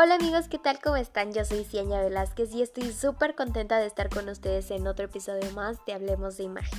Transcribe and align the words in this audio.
Hola 0.00 0.14
amigos, 0.14 0.46
¿qué 0.46 0.60
tal? 0.60 0.78
¿Cómo 0.80 0.94
están? 0.94 1.32
Yo 1.32 1.44
soy 1.44 1.64
Ciaña 1.64 2.00
Velázquez 2.00 2.54
y 2.54 2.62
estoy 2.62 2.92
súper 2.92 3.34
contenta 3.34 3.80
de 3.80 3.86
estar 3.86 4.08
con 4.10 4.28
ustedes 4.28 4.70
en 4.70 4.86
otro 4.86 5.06
episodio 5.06 5.50
más 5.56 5.84
de 5.86 5.92
Hablemos 5.92 6.36
de 6.36 6.44
Imagen. 6.44 6.78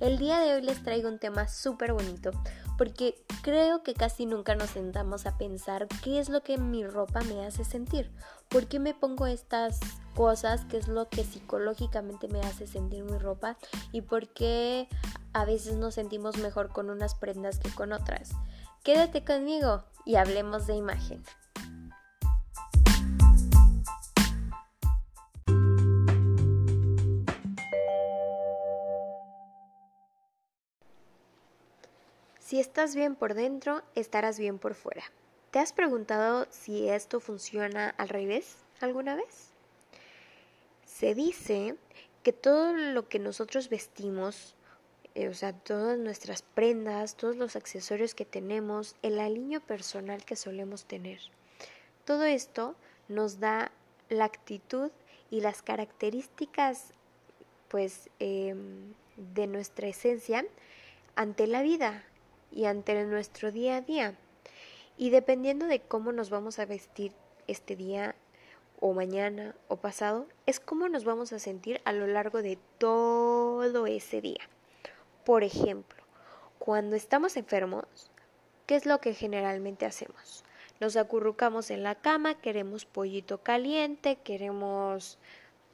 El 0.00 0.16
día 0.16 0.38
de 0.38 0.54
hoy 0.54 0.62
les 0.62 0.82
traigo 0.82 1.10
un 1.10 1.18
tema 1.18 1.46
súper 1.46 1.92
bonito 1.92 2.30
porque 2.78 3.22
creo 3.42 3.82
que 3.82 3.92
casi 3.92 4.24
nunca 4.24 4.54
nos 4.54 4.70
sentamos 4.70 5.26
a 5.26 5.36
pensar 5.36 5.88
qué 6.02 6.18
es 6.18 6.30
lo 6.30 6.42
que 6.42 6.56
mi 6.56 6.86
ropa 6.86 7.20
me 7.24 7.44
hace 7.44 7.66
sentir, 7.66 8.10
por 8.48 8.66
qué 8.66 8.78
me 8.78 8.94
pongo 8.94 9.26
estas 9.26 9.78
cosas, 10.14 10.64
qué 10.64 10.78
es 10.78 10.88
lo 10.88 11.10
que 11.10 11.22
psicológicamente 11.22 12.28
me 12.28 12.40
hace 12.40 12.66
sentir 12.66 13.04
mi 13.04 13.18
ropa 13.18 13.58
y 13.92 14.00
por 14.00 14.28
qué 14.28 14.88
a 15.34 15.44
veces 15.44 15.74
nos 15.74 15.96
sentimos 15.96 16.38
mejor 16.38 16.70
con 16.70 16.88
unas 16.88 17.14
prendas 17.14 17.58
que 17.58 17.68
con 17.74 17.92
otras. 17.92 18.30
Quédate 18.82 19.22
conmigo 19.22 19.84
y 20.06 20.14
hablemos 20.14 20.66
de 20.66 20.76
imagen. 20.76 21.22
Si 32.54 32.60
estás 32.60 32.94
bien 32.94 33.16
por 33.16 33.34
dentro, 33.34 33.82
estarás 33.96 34.38
bien 34.38 34.60
por 34.60 34.76
fuera. 34.76 35.02
¿Te 35.50 35.58
has 35.58 35.72
preguntado 35.72 36.46
si 36.50 36.88
esto 36.88 37.18
funciona 37.18 37.88
al 37.98 38.08
revés 38.08 38.58
alguna 38.80 39.16
vez? 39.16 39.50
Se 40.86 41.16
dice 41.16 41.74
que 42.22 42.32
todo 42.32 42.72
lo 42.72 43.08
que 43.08 43.18
nosotros 43.18 43.70
vestimos, 43.70 44.54
eh, 45.16 45.26
o 45.26 45.34
sea, 45.34 45.52
todas 45.52 45.98
nuestras 45.98 46.42
prendas, 46.42 47.16
todos 47.16 47.34
los 47.34 47.56
accesorios 47.56 48.14
que 48.14 48.24
tenemos, 48.24 48.94
el 49.02 49.18
aliño 49.18 49.60
personal 49.60 50.24
que 50.24 50.36
solemos 50.36 50.84
tener, 50.84 51.18
todo 52.04 52.22
esto 52.22 52.76
nos 53.08 53.40
da 53.40 53.72
la 54.10 54.26
actitud 54.26 54.92
y 55.28 55.40
las 55.40 55.60
características 55.60 56.92
pues 57.66 58.10
em, 58.20 58.94
de 59.16 59.48
nuestra 59.48 59.88
esencia 59.88 60.46
ante 61.16 61.48
la 61.48 61.60
vida, 61.62 62.04
y 62.54 62.66
ante 62.66 63.04
nuestro 63.04 63.50
día 63.50 63.76
a 63.76 63.80
día. 63.80 64.14
Y 64.96 65.10
dependiendo 65.10 65.66
de 65.66 65.80
cómo 65.80 66.12
nos 66.12 66.30
vamos 66.30 66.58
a 66.58 66.66
vestir 66.66 67.12
este 67.48 67.74
día 67.74 68.14
o 68.80 68.92
mañana 68.92 69.54
o 69.68 69.76
pasado, 69.76 70.26
es 70.46 70.60
cómo 70.60 70.88
nos 70.88 71.04
vamos 71.04 71.32
a 71.32 71.38
sentir 71.38 71.80
a 71.84 71.92
lo 71.92 72.06
largo 72.06 72.42
de 72.42 72.58
todo 72.78 73.86
ese 73.86 74.20
día. 74.20 74.48
Por 75.24 75.42
ejemplo, 75.42 76.02
cuando 76.58 76.94
estamos 76.96 77.36
enfermos, 77.36 78.10
¿qué 78.66 78.76
es 78.76 78.86
lo 78.86 79.00
que 79.00 79.14
generalmente 79.14 79.84
hacemos? 79.84 80.44
Nos 80.80 80.96
acurrucamos 80.96 81.70
en 81.70 81.82
la 81.82 81.94
cama, 81.94 82.34
queremos 82.34 82.84
pollito 82.84 83.38
caliente, 83.38 84.16
queremos, 84.16 85.18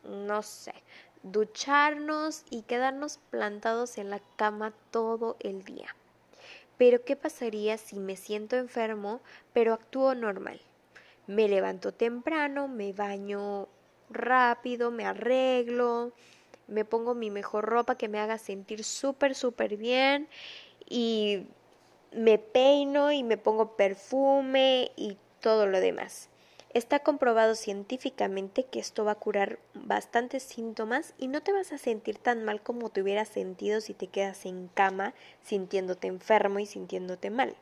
no 0.04 0.42
sé, 0.42 0.74
ducharnos 1.22 2.44
y 2.48 2.62
quedarnos 2.62 3.18
plantados 3.30 3.98
en 3.98 4.10
la 4.10 4.20
cama 4.36 4.72
todo 4.90 5.36
el 5.40 5.64
día. 5.64 5.94
Pero 6.80 7.04
¿qué 7.04 7.14
pasaría 7.14 7.76
si 7.76 7.98
me 7.98 8.16
siento 8.16 8.56
enfermo 8.56 9.20
pero 9.52 9.74
actúo 9.74 10.14
normal? 10.14 10.58
Me 11.26 11.46
levanto 11.46 11.92
temprano, 11.92 12.68
me 12.68 12.94
baño 12.94 13.68
rápido, 14.08 14.90
me 14.90 15.04
arreglo, 15.04 16.14
me 16.68 16.86
pongo 16.86 17.14
mi 17.14 17.30
mejor 17.30 17.66
ropa 17.66 17.96
que 17.96 18.08
me 18.08 18.18
haga 18.18 18.38
sentir 18.38 18.82
súper, 18.82 19.34
súper 19.34 19.76
bien 19.76 20.26
y 20.88 21.44
me 22.12 22.38
peino 22.38 23.12
y 23.12 23.24
me 23.24 23.36
pongo 23.36 23.76
perfume 23.76 24.90
y 24.96 25.18
todo 25.40 25.66
lo 25.66 25.80
demás. 25.80 26.29
Está 26.72 27.00
comprobado 27.00 27.56
científicamente 27.56 28.62
que 28.62 28.78
esto 28.78 29.04
va 29.04 29.12
a 29.12 29.16
curar 29.16 29.58
bastantes 29.74 30.44
síntomas 30.44 31.14
y 31.18 31.26
no 31.26 31.42
te 31.42 31.52
vas 31.52 31.72
a 31.72 31.78
sentir 31.78 32.18
tan 32.18 32.44
mal 32.44 32.62
como 32.62 32.90
te 32.90 33.02
hubieras 33.02 33.26
sentido 33.26 33.80
si 33.80 33.92
te 33.92 34.06
quedas 34.06 34.46
en 34.46 34.68
cama 34.68 35.12
sintiéndote 35.42 36.06
enfermo 36.06 36.60
y 36.60 36.66
sintiéndote 36.66 37.30
mal. 37.30 37.56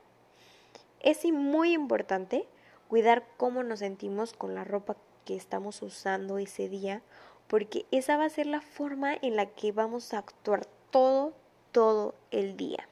Es 1.01 1.25
muy 1.25 1.73
importante 1.73 2.47
cuidar 2.89 3.25
cómo 3.39 3.63
nos 3.63 3.79
sentimos 3.79 4.35
con 4.35 4.55
la 4.55 4.65
ropa 4.65 4.97
que 5.25 5.37
estamos 5.37 5.81
usando 5.81 6.37
ese 6.37 6.69
día, 6.69 7.01
porque 7.47 7.87
esa 7.91 8.19
va 8.19 8.27
a 8.27 8.31
ser 8.31 8.47
la 8.47 8.61
forma 8.61 9.15
en 9.15 9.37
la 9.37 9.47
que 9.47 9.73
vamos 9.73 10.13
a 10.13 10.19
actuar 10.19 10.67
todo, 10.91 11.33
todo 11.73 12.15
el 12.31 12.59
día. 12.59 12.87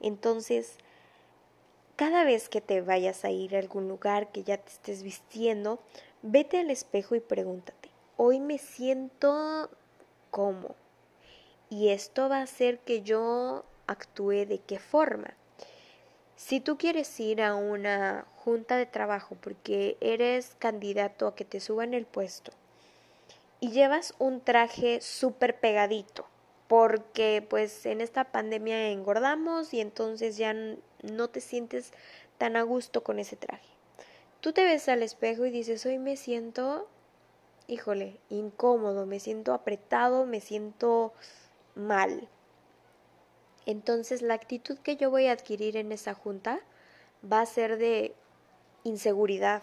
Entonces, 0.00 0.76
cada 1.96 2.24
vez 2.24 2.48
que 2.48 2.60
te 2.60 2.80
vayas 2.80 3.24
a 3.24 3.30
ir 3.30 3.54
a 3.54 3.58
algún 3.58 3.88
lugar 3.88 4.32
que 4.32 4.42
ya 4.42 4.56
te 4.56 4.70
estés 4.70 5.02
vistiendo, 5.02 5.80
vete 6.22 6.58
al 6.58 6.70
espejo 6.70 7.14
y 7.14 7.20
pregúntate, 7.20 7.90
hoy 8.16 8.40
me 8.40 8.58
siento 8.58 9.70
como. 10.30 10.74
Y 11.70 11.88
esto 11.88 12.28
va 12.28 12.38
a 12.38 12.42
hacer 12.42 12.78
que 12.80 13.02
yo 13.02 13.64
actúe 13.86 14.46
de 14.46 14.60
qué 14.66 14.78
forma. 14.78 15.34
Si 16.36 16.60
tú 16.60 16.76
quieres 16.76 17.18
ir 17.20 17.40
a 17.40 17.54
una 17.54 18.26
junta 18.36 18.76
de 18.76 18.86
trabajo 18.86 19.36
porque 19.40 19.96
eres 20.00 20.56
candidato 20.58 21.26
a 21.26 21.34
que 21.36 21.44
te 21.44 21.60
suban 21.60 21.94
el 21.94 22.04
puesto 22.04 22.52
y 23.60 23.70
llevas 23.70 24.14
un 24.18 24.40
traje 24.40 25.00
súper 25.00 25.60
pegadito, 25.60 26.26
porque 26.66 27.46
pues 27.48 27.86
en 27.86 28.00
esta 28.00 28.24
pandemia 28.24 28.88
engordamos 28.88 29.72
y 29.72 29.80
entonces 29.80 30.36
ya 30.36 30.54
no 31.02 31.28
te 31.28 31.40
sientes 31.40 31.92
tan 32.38 32.56
a 32.56 32.62
gusto 32.62 33.02
con 33.02 33.18
ese 33.18 33.36
traje. 33.36 33.68
Tú 34.40 34.52
te 34.52 34.64
ves 34.64 34.88
al 34.88 35.02
espejo 35.02 35.46
y 35.46 35.50
dices, 35.50 35.84
hoy 35.86 35.98
me 35.98 36.16
siento, 36.16 36.88
híjole, 37.68 38.18
incómodo, 38.28 39.06
me 39.06 39.20
siento 39.20 39.54
apretado, 39.54 40.26
me 40.26 40.40
siento 40.40 41.12
mal. 41.74 42.28
Entonces 43.66 44.22
la 44.22 44.34
actitud 44.34 44.78
que 44.78 44.96
yo 44.96 45.10
voy 45.10 45.26
a 45.26 45.32
adquirir 45.32 45.76
en 45.76 45.92
esa 45.92 46.14
junta 46.14 46.60
va 47.30 47.40
a 47.40 47.46
ser 47.46 47.78
de 47.78 48.14
inseguridad 48.84 49.62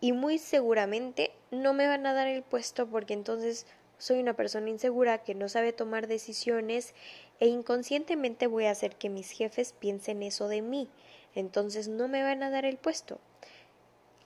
y 0.00 0.12
muy 0.12 0.38
seguramente 0.38 1.32
no 1.50 1.74
me 1.74 1.86
van 1.86 2.06
a 2.06 2.14
dar 2.14 2.28
el 2.28 2.42
puesto 2.42 2.86
porque 2.86 3.12
entonces 3.12 3.66
soy 3.98 4.20
una 4.20 4.34
persona 4.34 4.70
insegura 4.70 5.18
que 5.18 5.34
no 5.34 5.48
sabe 5.48 5.72
tomar 5.72 6.06
decisiones 6.06 6.94
e 7.40 7.48
inconscientemente 7.48 8.46
voy 8.46 8.64
a 8.66 8.70
hacer 8.70 8.96
que 8.96 9.10
mis 9.10 9.30
jefes 9.30 9.72
piensen 9.72 10.22
eso 10.22 10.48
de 10.48 10.62
mí, 10.62 10.88
entonces 11.34 11.88
no 11.88 12.08
me 12.08 12.22
van 12.22 12.42
a 12.42 12.50
dar 12.50 12.64
el 12.64 12.78
puesto. 12.78 13.18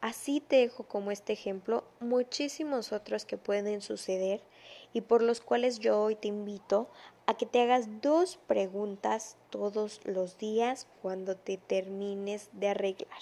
Así 0.02 0.40
te 0.40 0.56
dejo 0.56 0.82
como 0.84 1.12
este 1.12 1.32
ejemplo 1.32 1.84
muchísimos 2.00 2.92
otros 2.92 3.24
que 3.24 3.38
pueden 3.38 3.80
suceder 3.80 4.42
y 4.92 5.00
por 5.00 5.22
los 5.22 5.40
cuales 5.40 5.78
yo 5.78 6.02
hoy 6.02 6.16
te 6.16 6.28
invito 6.28 6.88
a 7.26 7.36
que 7.36 7.46
te 7.46 7.62
hagas 7.62 7.86
dos 8.02 8.38
preguntas 8.48 9.36
todos 9.50 10.00
los 10.04 10.38
días 10.38 10.88
cuando 11.00 11.36
te 11.36 11.56
termines 11.56 12.50
de 12.52 12.68
arreglar. 12.68 13.20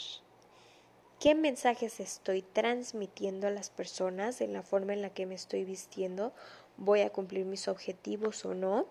¿Qué 1.20 1.34
mensajes 1.34 2.00
estoy 2.00 2.41
transmitiendo 2.41 3.47
a 3.47 3.50
las 3.50 3.69
personas 3.69 4.41
en 4.41 4.54
la 4.54 4.62
forma 4.62 4.94
en 4.94 5.03
la 5.03 5.10
que 5.10 5.26
me 5.26 5.34
estoy 5.34 5.66
vistiendo? 5.66 6.32
¿Voy 6.78 7.03
a 7.03 7.10
cumplir 7.10 7.44
mis 7.44 7.69
objetivos 7.69 8.47
o 8.47 8.54
no? 8.54 8.86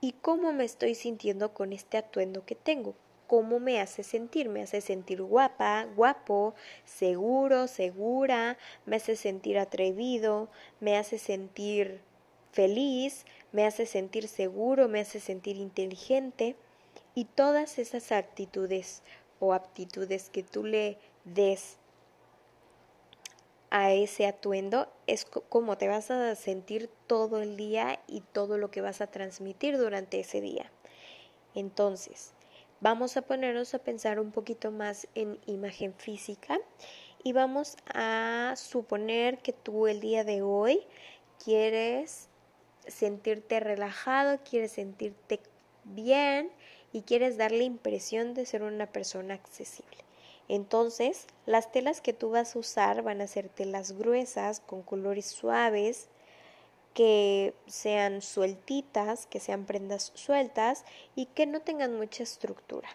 ¿Y 0.00 0.12
cómo 0.12 0.52
me 0.52 0.64
estoy 0.64 0.94
sintiendo 0.94 1.52
con 1.52 1.72
este 1.72 1.98
atuendo 1.98 2.46
que 2.46 2.54
tengo? 2.54 2.94
¿Cómo 3.26 3.58
me 3.58 3.80
hace 3.80 4.04
sentir? 4.04 4.48
¿Me 4.48 4.62
hace 4.62 4.80
sentir 4.80 5.20
guapa, 5.22 5.88
guapo, 5.96 6.54
seguro, 6.84 7.66
segura? 7.66 8.58
¿Me 8.84 8.94
hace 8.94 9.16
sentir 9.16 9.58
atrevido? 9.58 10.48
¿Me 10.78 10.96
hace 10.96 11.18
sentir 11.18 12.00
feliz? 12.52 13.24
¿Me 13.50 13.66
hace 13.66 13.86
sentir 13.86 14.28
seguro? 14.28 14.86
¿Me 14.86 15.00
hace 15.00 15.18
sentir 15.18 15.56
inteligente? 15.56 16.54
Y 17.16 17.24
todas 17.24 17.80
esas 17.80 18.12
actitudes 18.12 19.02
o 19.40 19.52
aptitudes 19.52 20.30
que 20.30 20.44
tú 20.44 20.64
le 20.64 20.96
des 21.26 21.76
a 23.70 23.92
ese 23.92 24.26
atuendo 24.26 24.88
es 25.06 25.24
como 25.24 25.76
te 25.76 25.88
vas 25.88 26.10
a 26.10 26.34
sentir 26.34 26.88
todo 27.06 27.42
el 27.42 27.56
día 27.56 28.00
y 28.06 28.20
todo 28.20 28.56
lo 28.56 28.70
que 28.70 28.80
vas 28.80 29.00
a 29.00 29.08
transmitir 29.08 29.76
durante 29.76 30.20
ese 30.20 30.40
día. 30.40 30.70
Entonces, 31.54 32.32
vamos 32.80 33.16
a 33.16 33.22
ponernos 33.22 33.74
a 33.74 33.80
pensar 33.80 34.20
un 34.20 34.30
poquito 34.30 34.70
más 34.70 35.08
en 35.14 35.38
imagen 35.46 35.94
física 35.94 36.58
y 37.22 37.32
vamos 37.32 37.76
a 37.92 38.54
suponer 38.56 39.38
que 39.38 39.52
tú 39.52 39.88
el 39.88 40.00
día 40.00 40.22
de 40.22 40.42
hoy 40.42 40.86
quieres 41.44 42.28
sentirte 42.86 43.58
relajado, 43.58 44.38
quieres 44.48 44.72
sentirte 44.72 45.40
bien 45.84 46.50
y 46.92 47.02
quieres 47.02 47.36
dar 47.36 47.50
la 47.50 47.64
impresión 47.64 48.32
de 48.32 48.46
ser 48.46 48.62
una 48.62 48.86
persona 48.86 49.34
accesible. 49.34 50.05
Entonces, 50.48 51.26
las 51.44 51.72
telas 51.72 52.00
que 52.00 52.12
tú 52.12 52.30
vas 52.30 52.54
a 52.54 52.58
usar 52.58 53.02
van 53.02 53.20
a 53.20 53.26
ser 53.26 53.48
telas 53.48 53.92
gruesas, 53.92 54.60
con 54.60 54.82
colores 54.82 55.26
suaves, 55.26 56.08
que 56.94 57.52
sean 57.66 58.22
sueltitas, 58.22 59.26
que 59.26 59.40
sean 59.40 59.66
prendas 59.66 60.12
sueltas 60.14 60.84
y 61.14 61.26
que 61.26 61.46
no 61.46 61.60
tengan 61.60 61.96
mucha 61.96 62.22
estructura. 62.22 62.88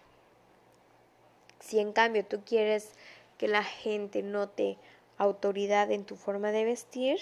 Si 1.59 1.79
en 1.79 1.93
cambio 1.93 2.25
tú 2.25 2.41
quieres 2.43 2.93
que 3.37 3.47
la 3.47 3.63
gente 3.63 4.23
note 4.23 4.77
autoridad 5.17 5.91
en 5.91 6.05
tu 6.05 6.15
forma 6.15 6.51
de 6.51 6.65
vestir, 6.65 7.19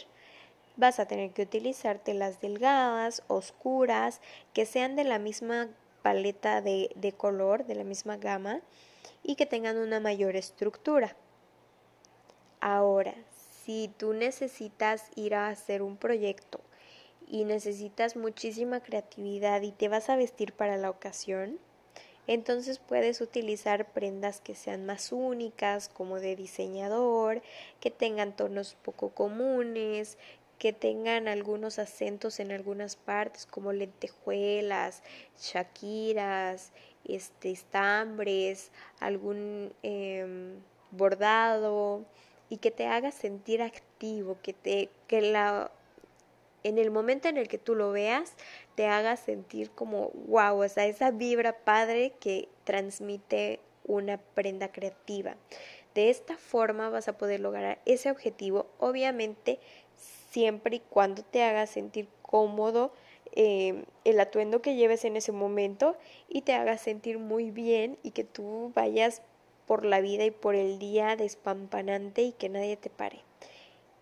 vas 0.78 1.00
a 1.00 1.06
tener 1.06 1.32
que 1.32 1.42
utilizar 1.42 2.00
telas 2.00 2.40
delgadas, 2.40 3.24
oscuras, 3.28 4.22
que 4.54 4.66
sean 4.66 4.96
de 4.96 5.04
la 5.04 5.20
misma 5.20 5.68
paleta 6.02 6.62
de, 6.62 6.92
de 6.96 7.12
color, 7.12 7.66
de 7.66 7.76
la 7.76 7.84
misma 7.84 8.16
gama 8.16 8.62
y 9.24 9.36
que 9.36 9.46
tengan 9.46 9.78
una 9.78 10.00
mayor 10.00 10.36
estructura. 10.36 11.16
Ahora, 12.62 13.16
si 13.64 13.90
tú 13.98 14.14
necesitas 14.14 15.12
ir 15.16 15.36
a 15.36 15.50
hacer 15.50 15.82
un 15.82 15.98
proyecto 15.98 16.60
y 17.28 17.46
necesitas 17.46 18.16
muchísima 18.16 18.82
creatividad 18.82 19.62
y 19.62 19.72
te 19.72 19.88
vas 19.88 20.10
a 20.10 20.16
vestir 20.16 20.54
para 20.54 20.78
la 20.78 20.90
ocasión, 20.90 21.60
entonces 22.28 22.78
puedes 22.78 23.22
utilizar 23.22 23.92
prendas 23.92 24.40
que 24.40 24.54
sean 24.54 24.86
más 24.86 25.12
únicas, 25.12 25.90
como 25.90 26.20
de 26.20 26.36
diseñador, 26.36 27.42
que 27.80 27.90
tengan 27.90 28.36
tonos 28.36 28.76
poco 28.84 29.10
comunes, 29.10 30.18
que 30.60 30.74
tengan 30.74 31.28
algunos 31.28 31.80
acentos 31.80 32.40
en 32.40 32.52
algunas 32.52 32.98
partes, 32.98 33.46
como 33.46 33.72
lentejuelas, 33.72 35.02
shakiras, 35.42 36.72
este, 37.06 37.52
estambres, 37.52 38.72
algún 39.00 39.74
em, 39.84 40.60
bordado 40.92 42.06
y 42.50 42.58
que 42.58 42.72
te 42.72 42.88
haga 42.88 43.12
sentir 43.12 43.62
activo, 43.62 44.38
que 44.44 44.54
te 44.54 44.90
que 45.08 45.22
la 45.22 45.72
en 46.64 46.78
el 46.78 46.92
momento 46.92 47.30
en 47.30 47.38
el 47.38 47.48
que 47.48 47.58
tú 47.58 47.74
lo 47.74 47.92
veas, 47.92 48.34
te 48.76 48.88
haga 48.88 49.16
sentir 49.16 49.72
como 49.72 50.10
wow, 50.28 50.62
o 50.62 50.68
sea, 50.68 50.86
esa 50.88 51.12
vibra 51.12 51.58
padre 51.58 52.14
que 52.20 52.50
transmite 52.66 53.62
una 53.86 54.18
prenda 54.18 54.72
creativa. 54.72 55.36
De 55.96 56.10
esta 56.10 56.38
forma 56.38 56.90
vas 56.90 57.08
a 57.08 57.18
poder 57.18 57.40
lograr 57.40 57.80
ese 57.86 58.12
objetivo, 58.12 58.68
obviamente 58.80 59.60
siempre 60.32 60.78
y 60.78 60.80
cuando 60.80 61.24
te 61.24 61.44
haga 61.44 61.66
sentir 61.66 62.08
cómodo 62.22 62.92
eh, 63.34 63.86
el 64.06 64.20
atuendo 64.20 64.62
que 64.62 64.76
lleves 64.76 65.06
en 65.06 65.16
ese 65.16 65.32
momento 65.32 65.96
y 66.28 66.42
te 66.42 66.54
haga 66.54 66.78
sentir 66.78 67.20
muy 67.20 67.52
bien 67.52 67.98
y 68.04 68.12
que 68.12 68.24
tú 68.24 68.72
vayas 68.76 69.22
por 69.68 69.86
la 69.86 70.02
vida 70.02 70.26
y 70.26 70.32
por 70.32 70.56
el 70.56 70.80
día 70.80 71.16
despampanante 71.16 72.24
y 72.24 72.32
que 72.32 72.50
nadie 72.50 72.76
te 72.76 72.90
pare. 72.90 73.22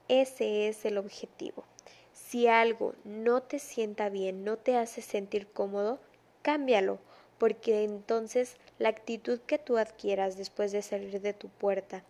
Ese 0.08 0.70
es 0.70 0.86
el 0.86 0.98
objetivo. 0.98 1.66
Si 2.14 2.48
algo 2.48 2.96
no 3.04 3.44
te 3.44 3.60
sienta 3.60 4.10
bien, 4.10 4.46
no 4.46 4.58
te 4.58 4.78
hace 4.78 5.02
sentir 5.02 5.48
cómodo, 5.48 6.00
cámbialo, 6.42 7.00
porque 7.38 7.84
entonces 7.84 8.58
la 8.80 8.90
actitud 8.90 9.40
que 9.40 9.58
tú 9.58 9.78
adquieras 9.78 10.38
después 10.38 10.72
de 10.72 10.82
salir 10.82 11.22
de 11.22 11.34
tu 11.34 11.50
puerta, 11.50 12.04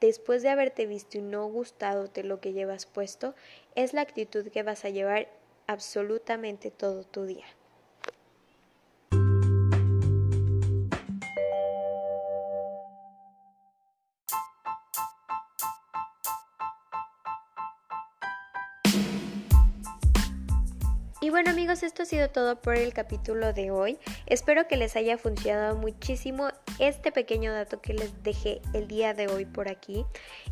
después 0.00 0.42
de 0.42 0.50
haberte 0.50 0.86
visto 0.86 1.18
y 1.18 1.22
no 1.22 1.46
gustado 1.46 2.08
de 2.08 2.22
lo 2.22 2.40
que 2.40 2.52
llevas 2.52 2.86
puesto, 2.86 3.34
es 3.74 3.92
la 3.92 4.02
actitud 4.02 4.48
que 4.48 4.62
vas 4.62 4.84
a 4.84 4.90
llevar 4.90 5.28
absolutamente 5.66 6.70
todo 6.70 7.04
tu 7.04 7.24
día. 7.24 7.46
Bueno 21.32 21.48
amigos, 21.48 21.82
esto 21.82 22.02
ha 22.02 22.06
sido 22.06 22.28
todo 22.28 22.60
por 22.60 22.76
el 22.76 22.92
capítulo 22.92 23.54
de 23.54 23.70
hoy. 23.70 23.98
Espero 24.26 24.68
que 24.68 24.76
les 24.76 24.96
haya 24.96 25.16
funcionado 25.16 25.74
muchísimo 25.76 26.50
este 26.78 27.10
pequeño 27.10 27.54
dato 27.54 27.80
que 27.80 27.94
les 27.94 28.22
dejé 28.22 28.60
el 28.74 28.86
día 28.86 29.14
de 29.14 29.28
hoy 29.28 29.46
por 29.46 29.70
aquí. 29.70 30.04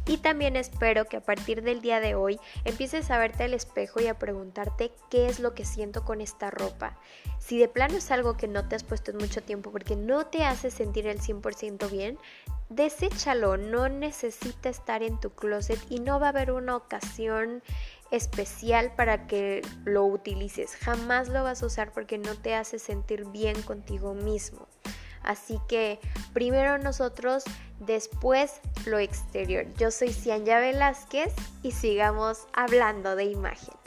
Y 0.07 0.17
también 0.17 0.57
espero 0.57 1.05
que 1.05 1.19
a 1.19 1.21
partir 1.21 1.63
del 1.63 1.83
día 1.83 2.01
de 2.01 2.15
hoy 2.15 2.41
empieces 2.65 3.11
a 3.11 3.19
verte 3.19 3.45
al 3.45 3.53
espejo 3.53 4.01
y 4.01 4.07
a 4.07 4.19
preguntarte 4.19 4.91
qué 5.11 5.27
es 5.27 5.39
lo 5.39 5.53
que 5.53 5.67
siento 5.67 6.03
con 6.07 6.23
esta 6.23 6.51
ropa. 6.51 6.99
Si 7.39 7.59
de 7.59 7.69
plano 7.69 7.99
es 7.99 8.11
algo 8.11 8.39
que 8.39 8.49
no 8.49 8.67
te 8.67 8.75
has 8.75 8.85
puesto 8.85 9.11
en 9.11 9.19
mucho 9.19 9.43
tiempo 9.43 9.71
porque 9.71 9.97
no 9.97 10.29
te 10.29 10.45
hace 10.45 10.71
sentir 10.71 11.07
el 11.07 11.21
100% 11.21 11.91
bien, 11.91 12.17
deséchalo, 12.71 13.59
no 13.59 13.91
necesita 13.91 14.71
estar 14.71 15.03
en 15.03 15.21
tu 15.21 15.31
closet 15.31 15.79
y 15.91 16.01
no 16.01 16.21
va 16.21 16.27
a 16.27 16.31
haber 16.31 16.53
una 16.53 16.77
ocasión 16.77 17.63
especial 18.11 18.93
para 18.97 19.27
que 19.27 19.63
lo 19.85 20.05
utilices. 20.05 20.77
Jamás 20.77 21.29
lo 21.29 21.45
vas 21.45 21.63
a 21.63 21.67
usar 21.67 21.93
porque 21.93 22.19
no 22.19 22.35
te 22.37 22.55
hace 22.55 22.79
sentir 22.79 23.27
bien 23.27 23.61
contigo 23.63 24.15
mismo. 24.15 24.67
Así 25.23 25.61
que 25.69 26.01
primero 26.33 26.79
nosotros, 26.79 27.45
después 27.79 28.61
lo 28.87 28.99
exterior. 28.99 29.67
Yo 29.75 29.91
soy 29.91 30.13
Cianya 30.13 30.59
Velázquez 30.59 31.35
y 31.63 31.73
sigamos 31.73 32.47
hablando 32.53 33.17
de 33.17 33.25
imagen. 33.25 33.80